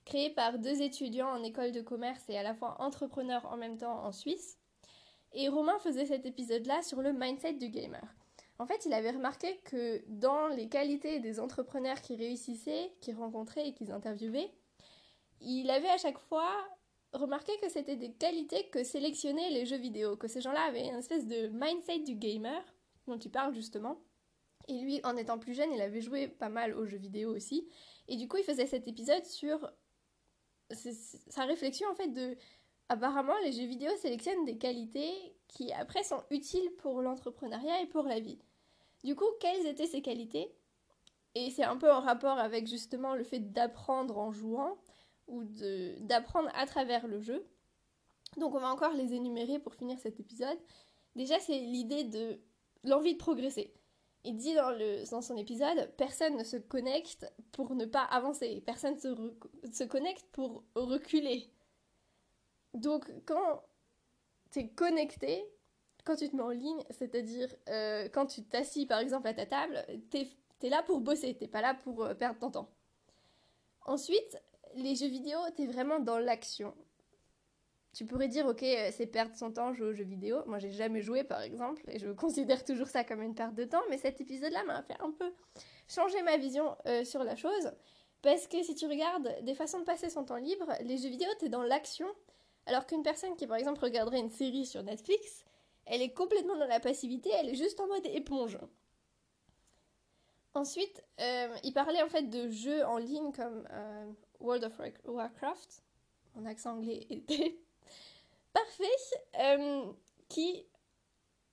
créé 0.04 0.30
par 0.30 0.58
deux 0.58 0.82
étudiants 0.82 1.28
en 1.28 1.44
école 1.44 1.70
de 1.70 1.80
commerce 1.80 2.24
et 2.28 2.36
à 2.36 2.42
la 2.42 2.54
fois 2.54 2.74
entrepreneurs 2.80 3.46
en 3.52 3.56
même 3.56 3.78
temps 3.78 4.04
en 4.04 4.10
Suisse. 4.10 4.58
Et 5.32 5.48
Romain 5.48 5.78
faisait 5.78 6.06
cet 6.06 6.26
épisode-là 6.26 6.82
sur 6.82 7.02
le 7.02 7.12
mindset 7.12 7.52
du 7.52 7.68
gamer. 7.68 8.02
En 8.58 8.66
fait, 8.66 8.84
il 8.84 8.92
avait 8.92 9.12
remarqué 9.12 9.58
que 9.58 10.02
dans 10.08 10.48
les 10.48 10.68
qualités 10.68 11.20
des 11.20 11.38
entrepreneurs 11.38 12.00
qui 12.00 12.16
réussissaient, 12.16 12.90
qui 13.00 13.12
rencontraient 13.12 13.68
et 13.68 13.74
qu'ils 13.74 13.92
interviewaient, 13.92 14.50
il 15.40 15.70
avait 15.70 15.90
à 15.90 15.98
chaque 15.98 16.18
fois 16.18 16.50
remarqué 17.16 17.52
que 17.60 17.68
c'était 17.68 17.96
des 17.96 18.12
qualités 18.12 18.68
que 18.68 18.84
sélectionnaient 18.84 19.50
les 19.50 19.66
jeux 19.66 19.78
vidéo, 19.78 20.16
que 20.16 20.28
ces 20.28 20.40
gens-là 20.40 20.62
avaient 20.62 20.86
une 20.86 20.96
espèce 20.96 21.26
de 21.26 21.48
mindset 21.48 22.00
du 22.00 22.14
gamer, 22.14 22.62
dont 23.06 23.18
tu 23.18 23.28
parles 23.28 23.54
justement. 23.54 23.98
Et 24.68 24.80
lui, 24.80 25.00
en 25.04 25.16
étant 25.16 25.38
plus 25.38 25.54
jeune, 25.54 25.72
il 25.72 25.80
avait 25.80 26.00
joué 26.00 26.28
pas 26.28 26.48
mal 26.48 26.74
aux 26.74 26.86
jeux 26.86 26.96
vidéo 26.96 27.34
aussi. 27.34 27.68
Et 28.08 28.16
du 28.16 28.28
coup, 28.28 28.36
il 28.36 28.44
faisait 28.44 28.66
cet 28.66 28.88
épisode 28.88 29.24
sur 29.24 29.70
sa 30.70 31.44
réflexion 31.44 31.88
en 31.88 31.94
fait 31.94 32.08
de 32.08 32.36
apparemment 32.88 33.38
les 33.44 33.52
jeux 33.52 33.66
vidéo 33.66 33.90
sélectionnent 33.96 34.44
des 34.44 34.58
qualités 34.58 35.12
qui 35.46 35.72
après 35.72 36.02
sont 36.02 36.22
utiles 36.30 36.70
pour 36.78 37.02
l'entrepreneuriat 37.02 37.82
et 37.82 37.86
pour 37.86 38.02
la 38.04 38.18
vie. 38.20 38.40
Du 39.04 39.14
coup, 39.14 39.26
quelles 39.40 39.66
étaient 39.66 39.86
ces 39.86 40.02
qualités? 40.02 40.52
Et 41.34 41.50
c'est 41.50 41.64
un 41.64 41.76
peu 41.76 41.92
en 41.92 42.00
rapport 42.00 42.38
avec 42.38 42.66
justement 42.66 43.14
le 43.14 43.22
fait 43.22 43.52
d'apprendre 43.52 44.18
en 44.18 44.32
jouant 44.32 44.78
ou 45.26 45.44
d'apprendre 46.00 46.50
à 46.54 46.66
travers 46.66 47.06
le 47.06 47.20
jeu. 47.20 47.46
Donc 48.36 48.54
on 48.54 48.60
va 48.60 48.70
encore 48.70 48.92
les 48.92 49.14
énumérer 49.14 49.58
pour 49.58 49.74
finir 49.74 49.98
cet 49.98 50.20
épisode. 50.20 50.58
Déjà, 51.14 51.38
c'est 51.40 51.58
l'idée 51.58 52.04
de 52.04 52.38
l'envie 52.84 53.14
de 53.14 53.18
progresser. 53.18 53.72
Il 54.24 54.36
dit 54.36 54.54
dans, 54.54 54.70
le, 54.70 55.08
dans 55.10 55.22
son 55.22 55.36
épisode, 55.36 55.90
personne 55.96 56.36
ne 56.36 56.44
se 56.44 56.56
connecte 56.56 57.26
pour 57.52 57.74
ne 57.74 57.84
pas 57.84 58.02
avancer, 58.02 58.62
personne 58.66 58.98
se, 58.98 59.14
se 59.72 59.84
connecte 59.84 60.26
pour 60.32 60.64
reculer. 60.74 61.48
Donc 62.74 63.10
quand 63.24 63.62
tu 64.50 64.60
es 64.60 64.68
connecté, 64.68 65.44
quand 66.04 66.16
tu 66.16 66.28
te 66.28 66.36
mets 66.36 66.42
en 66.42 66.50
ligne, 66.50 66.82
c'est-à-dire 66.90 67.54
euh, 67.68 68.08
quand 68.08 68.26
tu 68.26 68.44
t'assis 68.44 68.86
par 68.86 68.98
exemple 69.00 69.28
à 69.28 69.34
ta 69.34 69.46
table, 69.46 69.84
tu 70.10 70.18
es, 70.62 70.68
là 70.68 70.82
pour 70.82 71.00
bosser, 71.00 71.36
t'es 71.36 71.48
pas 71.48 71.60
là 71.60 71.74
pour 71.74 72.04
euh, 72.04 72.14
perdre 72.14 72.38
ton 72.38 72.50
temps. 72.50 72.70
Ensuite, 73.86 74.38
les 74.76 74.94
jeux 74.94 75.08
vidéo, 75.08 75.38
tu 75.56 75.62
es 75.62 75.66
vraiment 75.66 75.98
dans 75.98 76.18
l'action. 76.18 76.74
Tu 77.96 78.04
pourrais 78.04 78.28
dire, 78.28 78.46
ok, 78.46 78.62
euh, 78.62 78.90
c'est 78.92 79.06
perdre 79.06 79.34
son 79.34 79.50
temps 79.50 79.72
jouer 79.72 79.88
aux 79.88 79.92
jeux 79.94 80.04
vidéo. 80.04 80.42
Moi, 80.46 80.58
j'ai 80.58 80.70
jamais 80.70 81.00
joué, 81.00 81.24
par 81.24 81.40
exemple, 81.40 81.82
et 81.88 81.98
je 81.98 82.10
considère 82.12 82.62
toujours 82.64 82.88
ça 82.88 83.04
comme 83.04 83.22
une 83.22 83.34
perte 83.34 83.54
de 83.54 83.64
temps, 83.64 83.82
mais 83.88 83.96
cet 83.96 84.20
épisode-là 84.20 84.64
m'a 84.64 84.82
fait 84.82 85.00
un 85.00 85.10
peu 85.12 85.32
changer 85.88 86.20
ma 86.22 86.36
vision 86.36 86.76
euh, 86.86 87.04
sur 87.04 87.24
la 87.24 87.36
chose. 87.36 87.72
Parce 88.20 88.48
que 88.48 88.62
si 88.62 88.74
tu 88.74 88.86
regardes 88.86 89.42
des 89.42 89.54
façons 89.54 89.80
de 89.80 89.84
passer 89.84 90.10
son 90.10 90.24
temps 90.24 90.36
libre, 90.36 90.72
les 90.82 90.98
jeux 90.98 91.08
vidéo, 91.08 91.28
tu 91.38 91.46
es 91.46 91.48
dans 91.48 91.62
l'action, 91.62 92.08
alors 92.66 92.86
qu'une 92.86 93.02
personne 93.02 93.34
qui, 93.36 93.46
par 93.46 93.56
exemple, 93.56 93.82
regarderait 93.82 94.20
une 94.20 94.30
série 94.30 94.66
sur 94.66 94.82
Netflix, 94.82 95.44
elle 95.86 96.02
est 96.02 96.12
complètement 96.12 96.56
dans 96.56 96.66
la 96.66 96.80
passivité, 96.80 97.30
elle 97.38 97.48
est 97.48 97.54
juste 97.54 97.80
en 97.80 97.86
mode 97.86 98.06
éponge. 98.06 98.58
Ensuite, 100.54 101.02
euh, 101.20 101.54
il 101.64 101.72
parlait 101.72 102.02
en 102.02 102.08
fait 102.08 102.24
de 102.24 102.48
jeux 102.48 102.84
en 102.84 102.98
ligne 102.98 103.32
comme 103.32 103.66
World 104.46 104.64
of 104.64 104.80
Warcraft, 105.04 105.82
mon 106.36 106.46
accent 106.46 106.76
anglais 106.76 107.06
était 107.10 107.58
parfait, 108.52 108.84
euh, 109.40 109.92
qui 110.28 110.64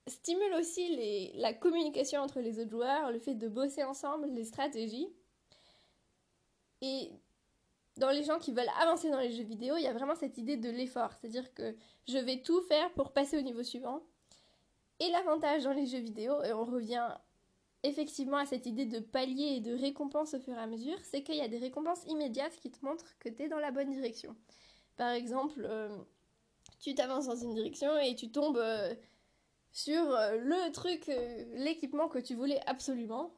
stimule 0.06 0.54
aussi 0.54 1.32
la 1.34 1.52
communication 1.54 2.20
entre 2.20 2.40
les 2.40 2.60
autres 2.60 2.70
joueurs, 2.70 3.10
le 3.10 3.18
fait 3.18 3.34
de 3.34 3.48
bosser 3.48 3.82
ensemble, 3.84 4.28
les 4.28 4.44
stratégies. 4.44 5.08
Et 6.82 7.10
dans 7.96 8.10
les 8.10 8.22
gens 8.22 8.38
qui 8.38 8.52
veulent 8.52 8.70
avancer 8.80 9.10
dans 9.10 9.20
les 9.20 9.32
jeux 9.32 9.44
vidéo, 9.44 9.76
il 9.76 9.82
y 9.82 9.88
a 9.88 9.92
vraiment 9.92 10.14
cette 10.14 10.38
idée 10.38 10.56
de 10.56 10.70
l'effort, 10.70 11.10
c'est-à-dire 11.12 11.52
que 11.54 11.74
je 12.06 12.18
vais 12.18 12.42
tout 12.42 12.60
faire 12.62 12.92
pour 12.92 13.12
passer 13.12 13.38
au 13.38 13.42
niveau 13.42 13.62
suivant. 13.62 14.02
Et 15.00 15.10
l'avantage 15.10 15.64
dans 15.64 15.72
les 15.72 15.86
jeux 15.86 15.98
vidéo, 15.98 16.42
et 16.42 16.52
on 16.52 16.64
revient 16.64 17.08
effectivement 17.84 18.38
à 18.38 18.46
cette 18.46 18.66
idée 18.66 18.86
de 18.86 18.98
palier 18.98 19.56
et 19.56 19.60
de 19.60 19.74
récompense 19.74 20.34
au 20.34 20.40
fur 20.40 20.54
et 20.54 20.60
à 20.60 20.66
mesure, 20.66 20.98
c'est 21.02 21.22
qu'il 21.22 21.36
y 21.36 21.42
a 21.42 21.48
des 21.48 21.58
récompenses 21.58 22.04
immédiates 22.08 22.56
qui 22.56 22.70
te 22.70 22.84
montrent 22.84 23.16
que 23.18 23.28
tu 23.28 23.44
es 23.44 23.48
dans 23.48 23.58
la 23.58 23.70
bonne 23.70 23.90
direction. 23.90 24.34
Par 24.96 25.10
exemple, 25.10 25.62
euh, 25.64 25.96
tu 26.80 26.94
t'avances 26.94 27.26
dans 27.26 27.36
une 27.36 27.54
direction 27.54 27.96
et 27.98 28.14
tu 28.14 28.30
tombes 28.30 28.56
euh, 28.56 28.94
sur 29.70 30.02
euh, 30.02 30.38
le 30.38 30.72
truc, 30.72 31.10
l'équipement 31.54 32.08
que 32.08 32.18
tu 32.18 32.34
voulais 32.34 32.60
absolument. 32.66 33.34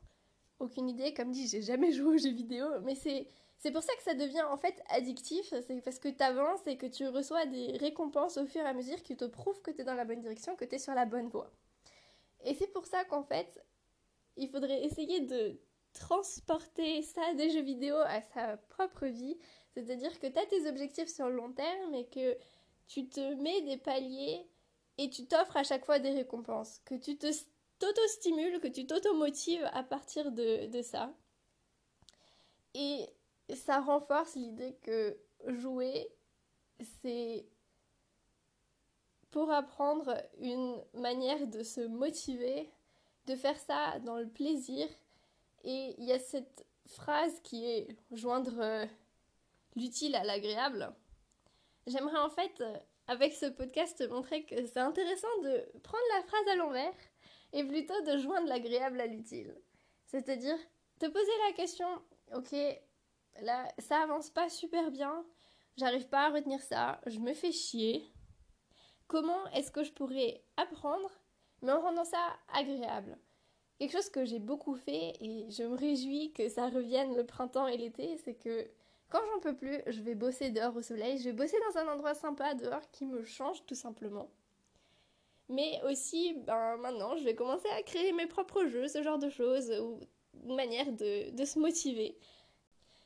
Aucune 0.60 0.88
idée, 0.88 1.12
comme 1.12 1.32
dit, 1.32 1.48
j'ai 1.48 1.60
jamais 1.60 1.92
joué 1.92 2.14
aux 2.14 2.18
jeux 2.18 2.32
vidéo, 2.32 2.66
mais 2.82 2.94
c'est 2.94 3.28
c'est 3.58 3.72
pour 3.72 3.82
ça 3.82 3.92
que 3.96 4.02
ça 4.02 4.14
devient 4.14 4.42
en 4.42 4.58
fait 4.58 4.82
addictif, 4.90 5.52
c'est 5.66 5.80
parce 5.80 5.98
que 5.98 6.08
tu 6.08 6.22
avances 6.22 6.60
et 6.66 6.76
que 6.76 6.86
tu 6.86 7.08
reçois 7.08 7.46
des 7.46 7.76
récompenses 7.78 8.36
au 8.36 8.46
fur 8.46 8.60
et 8.60 8.68
à 8.68 8.74
mesure 8.74 9.02
qui 9.02 9.16
te 9.16 9.24
prouvent 9.24 9.60
que 9.62 9.70
tu 9.70 9.80
es 9.80 9.84
dans 9.84 9.94
la 9.94 10.04
bonne 10.04 10.20
direction, 10.20 10.56
que 10.56 10.64
tu 10.66 10.74
es 10.74 10.78
sur 10.78 10.92
la 10.94 11.06
bonne 11.06 11.28
voie. 11.28 11.50
Et 12.44 12.54
c'est 12.54 12.66
pour 12.66 12.86
ça 12.86 13.04
qu'en 13.04 13.24
fait, 13.24 13.64
il 14.37 14.49
faudrait 14.49 14.85
essayer 14.85 15.21
de 15.21 15.59
transporter 15.93 17.02
ça 17.02 17.35
des 17.35 17.50
jeux 17.50 17.62
vidéo 17.62 17.97
à 17.97 18.21
sa 18.21 18.57
propre 18.57 19.07
vie. 19.07 19.38
C'est-à-dire 19.75 20.19
que 20.21 20.26
tu 20.26 20.38
as 20.38 20.47
tes 20.47 20.69
objectifs 20.69 21.09
sur 21.09 21.28
le 21.28 21.37
long 21.37 21.52
terme 21.52 21.95
et 21.95 22.07
que 22.07 22.37
tu 22.87 23.09
te 23.09 23.35
mets 23.35 23.62
des 23.62 23.76
paliers 23.76 24.47
et 24.99 25.11
tu 25.11 25.26
t'offres 25.26 25.57
à 25.57 25.64
chaque 25.64 25.85
fois 25.85 25.99
des 25.99 26.11
récompenses. 26.11 26.81
Que 26.85 26.95
tu 26.95 27.16
te 27.19 27.26
t'auto-stimules, 27.78 28.61
que 28.61 28.69
tu 28.69 28.87
t'auto-motives 28.87 29.69
à 29.73 29.83
partir 29.83 30.33
de, 30.33 30.66
de 30.66 30.83
ça. 30.83 31.12
Et 32.75 33.07
ça 33.55 33.81
renforce 33.81 34.35
l'idée 34.35 34.76
que 34.83 35.19
jouer, 35.47 36.09
c'est 37.02 37.47
pour 39.31 39.50
apprendre 39.50 40.14
une 40.38 40.83
manière 40.95 41.47
de 41.47 41.62
se 41.62 41.81
motiver 41.81 42.71
de 43.26 43.37
faire 43.37 43.59
ça 43.59 43.99
dans 44.00 44.16
le 44.16 44.28
plaisir. 44.28 44.87
Et 45.64 45.95
il 45.99 46.04
y 46.04 46.12
a 46.12 46.18
cette 46.18 46.66
phrase 46.87 47.40
qui 47.40 47.64
est 47.66 47.97
joindre 48.12 48.61
euh, 48.61 48.87
l'utile 49.75 50.14
à 50.14 50.25
l'agréable. 50.25 50.95
J'aimerais 51.87 52.18
en 52.18 52.30
fait, 52.30 52.61
euh, 52.61 52.78
avec 53.06 53.35
ce 53.35 53.47
podcast, 53.47 54.06
montrer 54.09 54.45
que 54.45 54.66
c'est 54.66 54.80
intéressant 54.80 55.40
de 55.42 55.64
prendre 55.83 56.04
la 56.14 56.23
phrase 56.23 56.49
à 56.52 56.56
l'envers 56.56 56.95
et 57.52 57.64
plutôt 57.64 58.00
de 58.02 58.18
joindre 58.18 58.49
l'agréable 58.49 59.00
à 59.00 59.06
l'utile. 59.06 59.54
C'est-à-dire 60.06 60.59
te 60.99 61.06
poser 61.06 61.30
la 61.49 61.52
question, 61.54 61.88
ok, 62.35 62.54
là, 63.42 63.68
ça 63.78 64.02
avance 64.02 64.30
pas 64.30 64.49
super 64.49 64.90
bien, 64.90 65.25
j'arrive 65.76 66.09
pas 66.09 66.26
à 66.26 66.30
retenir 66.30 66.61
ça, 66.62 67.00
je 67.06 67.18
me 67.18 67.35
fais 67.35 67.52
chier. 67.52 68.04
Comment 69.09 69.47
est-ce 69.52 69.71
que 69.71 69.85
je 69.85 69.92
pourrais 69.92 70.42
apprendre 70.56 71.11
mais 71.62 71.72
en 71.72 71.80
rendant 71.80 72.04
ça 72.04 72.18
agréable. 72.52 73.18
Quelque 73.78 73.92
chose 73.92 74.08
que 74.08 74.25
j'ai 74.25 74.38
beaucoup 74.38 74.75
fait 74.75 75.14
et 75.20 75.50
je 75.50 75.62
me 75.62 75.76
réjouis 75.76 76.32
que 76.32 76.48
ça 76.48 76.68
revienne 76.68 77.14
le 77.14 77.26
printemps 77.26 77.66
et 77.66 77.76
l'été, 77.76 78.16
c'est 78.25 78.34
que 78.34 78.66
quand 79.08 79.20
j'en 79.32 79.40
peux 79.40 79.54
plus, 79.54 79.82
je 79.86 80.00
vais 80.02 80.14
bosser 80.14 80.50
dehors 80.50 80.75
au 80.76 80.82
soleil, 80.82 81.18
je 81.18 81.25
vais 81.25 81.32
bosser 81.32 81.56
dans 81.68 81.80
un 81.80 81.92
endroit 81.92 82.14
sympa 82.14 82.54
dehors 82.54 82.90
qui 82.90 83.04
me 83.04 83.22
change 83.25 83.64
tout 83.66 83.75
simplement. 83.75 84.28
Mais 85.48 85.80
aussi, 85.84 86.34
ben 86.46 86.76
maintenant, 86.78 87.16
je 87.16 87.25
vais 87.25 87.36
commencer 87.36 87.68
à 87.68 87.82
créer 87.82 88.12
mes 88.12 88.26
propres 88.26 88.66
jeux, 88.66 88.88
ce 88.88 89.02
genre 89.02 89.18
de 89.18 89.28
choses, 89.28 89.70
ou 89.80 90.00
une 90.44 90.56
manière 90.56 90.90
de, 90.92 91.30
de 91.30 91.44
se 91.44 91.58
motiver. 91.58 92.18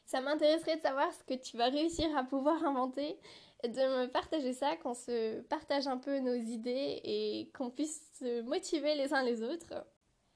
Ça 0.06 0.20
m'intéresserait 0.20 0.76
de 0.76 0.82
savoir 0.82 1.12
ce 1.12 1.22
que 1.24 1.34
tu 1.34 1.56
vas 1.56 1.68
réussir 1.68 2.16
à 2.16 2.24
pouvoir 2.24 2.64
inventer 2.64 3.18
de 3.64 4.02
me 4.02 4.06
partager 4.06 4.52
ça, 4.52 4.76
qu'on 4.76 4.94
se 4.94 5.40
partage 5.42 5.86
un 5.86 5.98
peu 5.98 6.18
nos 6.18 6.34
idées 6.34 7.00
et 7.04 7.50
qu'on 7.56 7.70
puisse 7.70 8.00
se 8.18 8.42
motiver 8.42 8.94
les 8.94 9.12
uns 9.12 9.22
les 9.22 9.42
autres. 9.42 9.86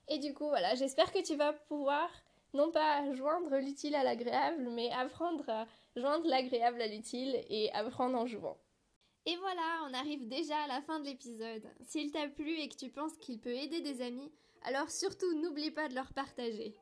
Et 0.09 0.19
du 0.19 0.35
coup, 0.35 0.49
voilà, 0.49 0.75
j'espère 0.75 1.13
que 1.13 1.23
tu 1.23 1.35
vas 1.37 1.53
pouvoir 1.53 2.11
non 2.53 2.71
pas 2.71 3.13
joindre 3.13 3.57
l'utile 3.57 3.95
à 3.95 4.05
l'agréable, 4.05 4.69
mais 4.71 4.91
apprendre 4.93 5.49
à 5.49 5.67
joindre 5.97 6.29
l'agréable 6.29 6.81
à 6.81 6.87
l'utile 6.87 7.43
et 7.49 7.73
apprendre 7.73 8.19
en 8.19 8.27
jouant. 8.27 8.59
Et 9.27 9.37
voilà, 9.37 9.89
on 9.89 9.95
arrive 9.95 10.29
déjà 10.29 10.57
à 10.65 10.69
la 10.69 10.83
fin 10.83 11.01
de 11.01 11.07
l'épisode. 11.07 11.67
S'il 11.81 12.13
t'a 12.13 12.29
plu 12.29 12.59
et 12.59 12.69
que 12.69 12.77
tu 12.77 12.91
penses 12.91 13.17
qu'il 13.17 13.41
peut 13.41 13.55
aider 13.55 13.81
des 13.81 14.03
amis, 14.03 14.31
alors 14.63 14.91
surtout 14.91 15.33
n'oublie 15.41 15.71
pas 15.71 15.89
de 15.89 15.95
leur 15.95 16.13
partager. 16.13 16.77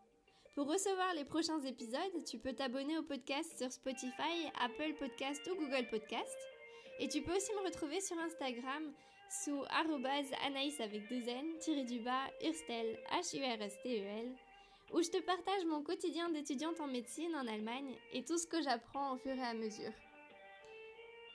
Pour 0.54 0.68
recevoir 0.68 1.14
les 1.14 1.24
prochains 1.24 1.60
épisodes, 1.60 2.24
tu 2.26 2.38
peux 2.38 2.52
t'abonner 2.52 2.98
au 2.98 3.02
podcast 3.02 3.56
sur 3.56 3.72
Spotify, 3.72 4.50
Apple 4.60 4.92
Podcast 4.98 5.40
ou 5.50 5.56
Google 5.56 5.88
Podcast. 5.88 6.36
Et 6.98 7.08
tu 7.08 7.22
peux 7.22 7.34
aussi 7.34 7.50
me 7.54 7.64
retrouver 7.64 8.02
sur 8.02 8.18
Instagram 8.18 8.92
sous 9.30 9.64
anaïs 10.44 10.78
avec 10.78 11.08
deux 11.08 11.26
n, 11.26 11.58
tiré 11.58 11.84
du 11.84 12.00
bas, 12.00 12.26
urstel, 12.44 12.98
H-U-R-S-T-E-L, 13.12 14.36
où 14.92 15.02
je 15.02 15.08
te 15.08 15.22
partage 15.22 15.64
mon 15.64 15.82
quotidien 15.82 16.28
d'étudiante 16.28 16.80
en 16.80 16.86
médecine 16.86 17.34
en 17.34 17.46
Allemagne 17.46 17.96
et 18.12 18.22
tout 18.22 18.36
ce 18.36 18.46
que 18.46 18.60
j'apprends 18.60 19.14
au 19.14 19.16
fur 19.16 19.32
et 19.32 19.42
à 19.42 19.54
mesure. 19.54 19.92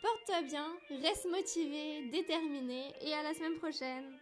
Porte-toi 0.03 0.43
bien, 0.43 0.77
reste 1.01 1.27
motivé, 1.27 2.07
déterminé 2.11 2.93
et 3.01 3.15
à 3.15 3.23
la 3.23 3.33
semaine 3.33 3.57
prochaine 3.57 4.19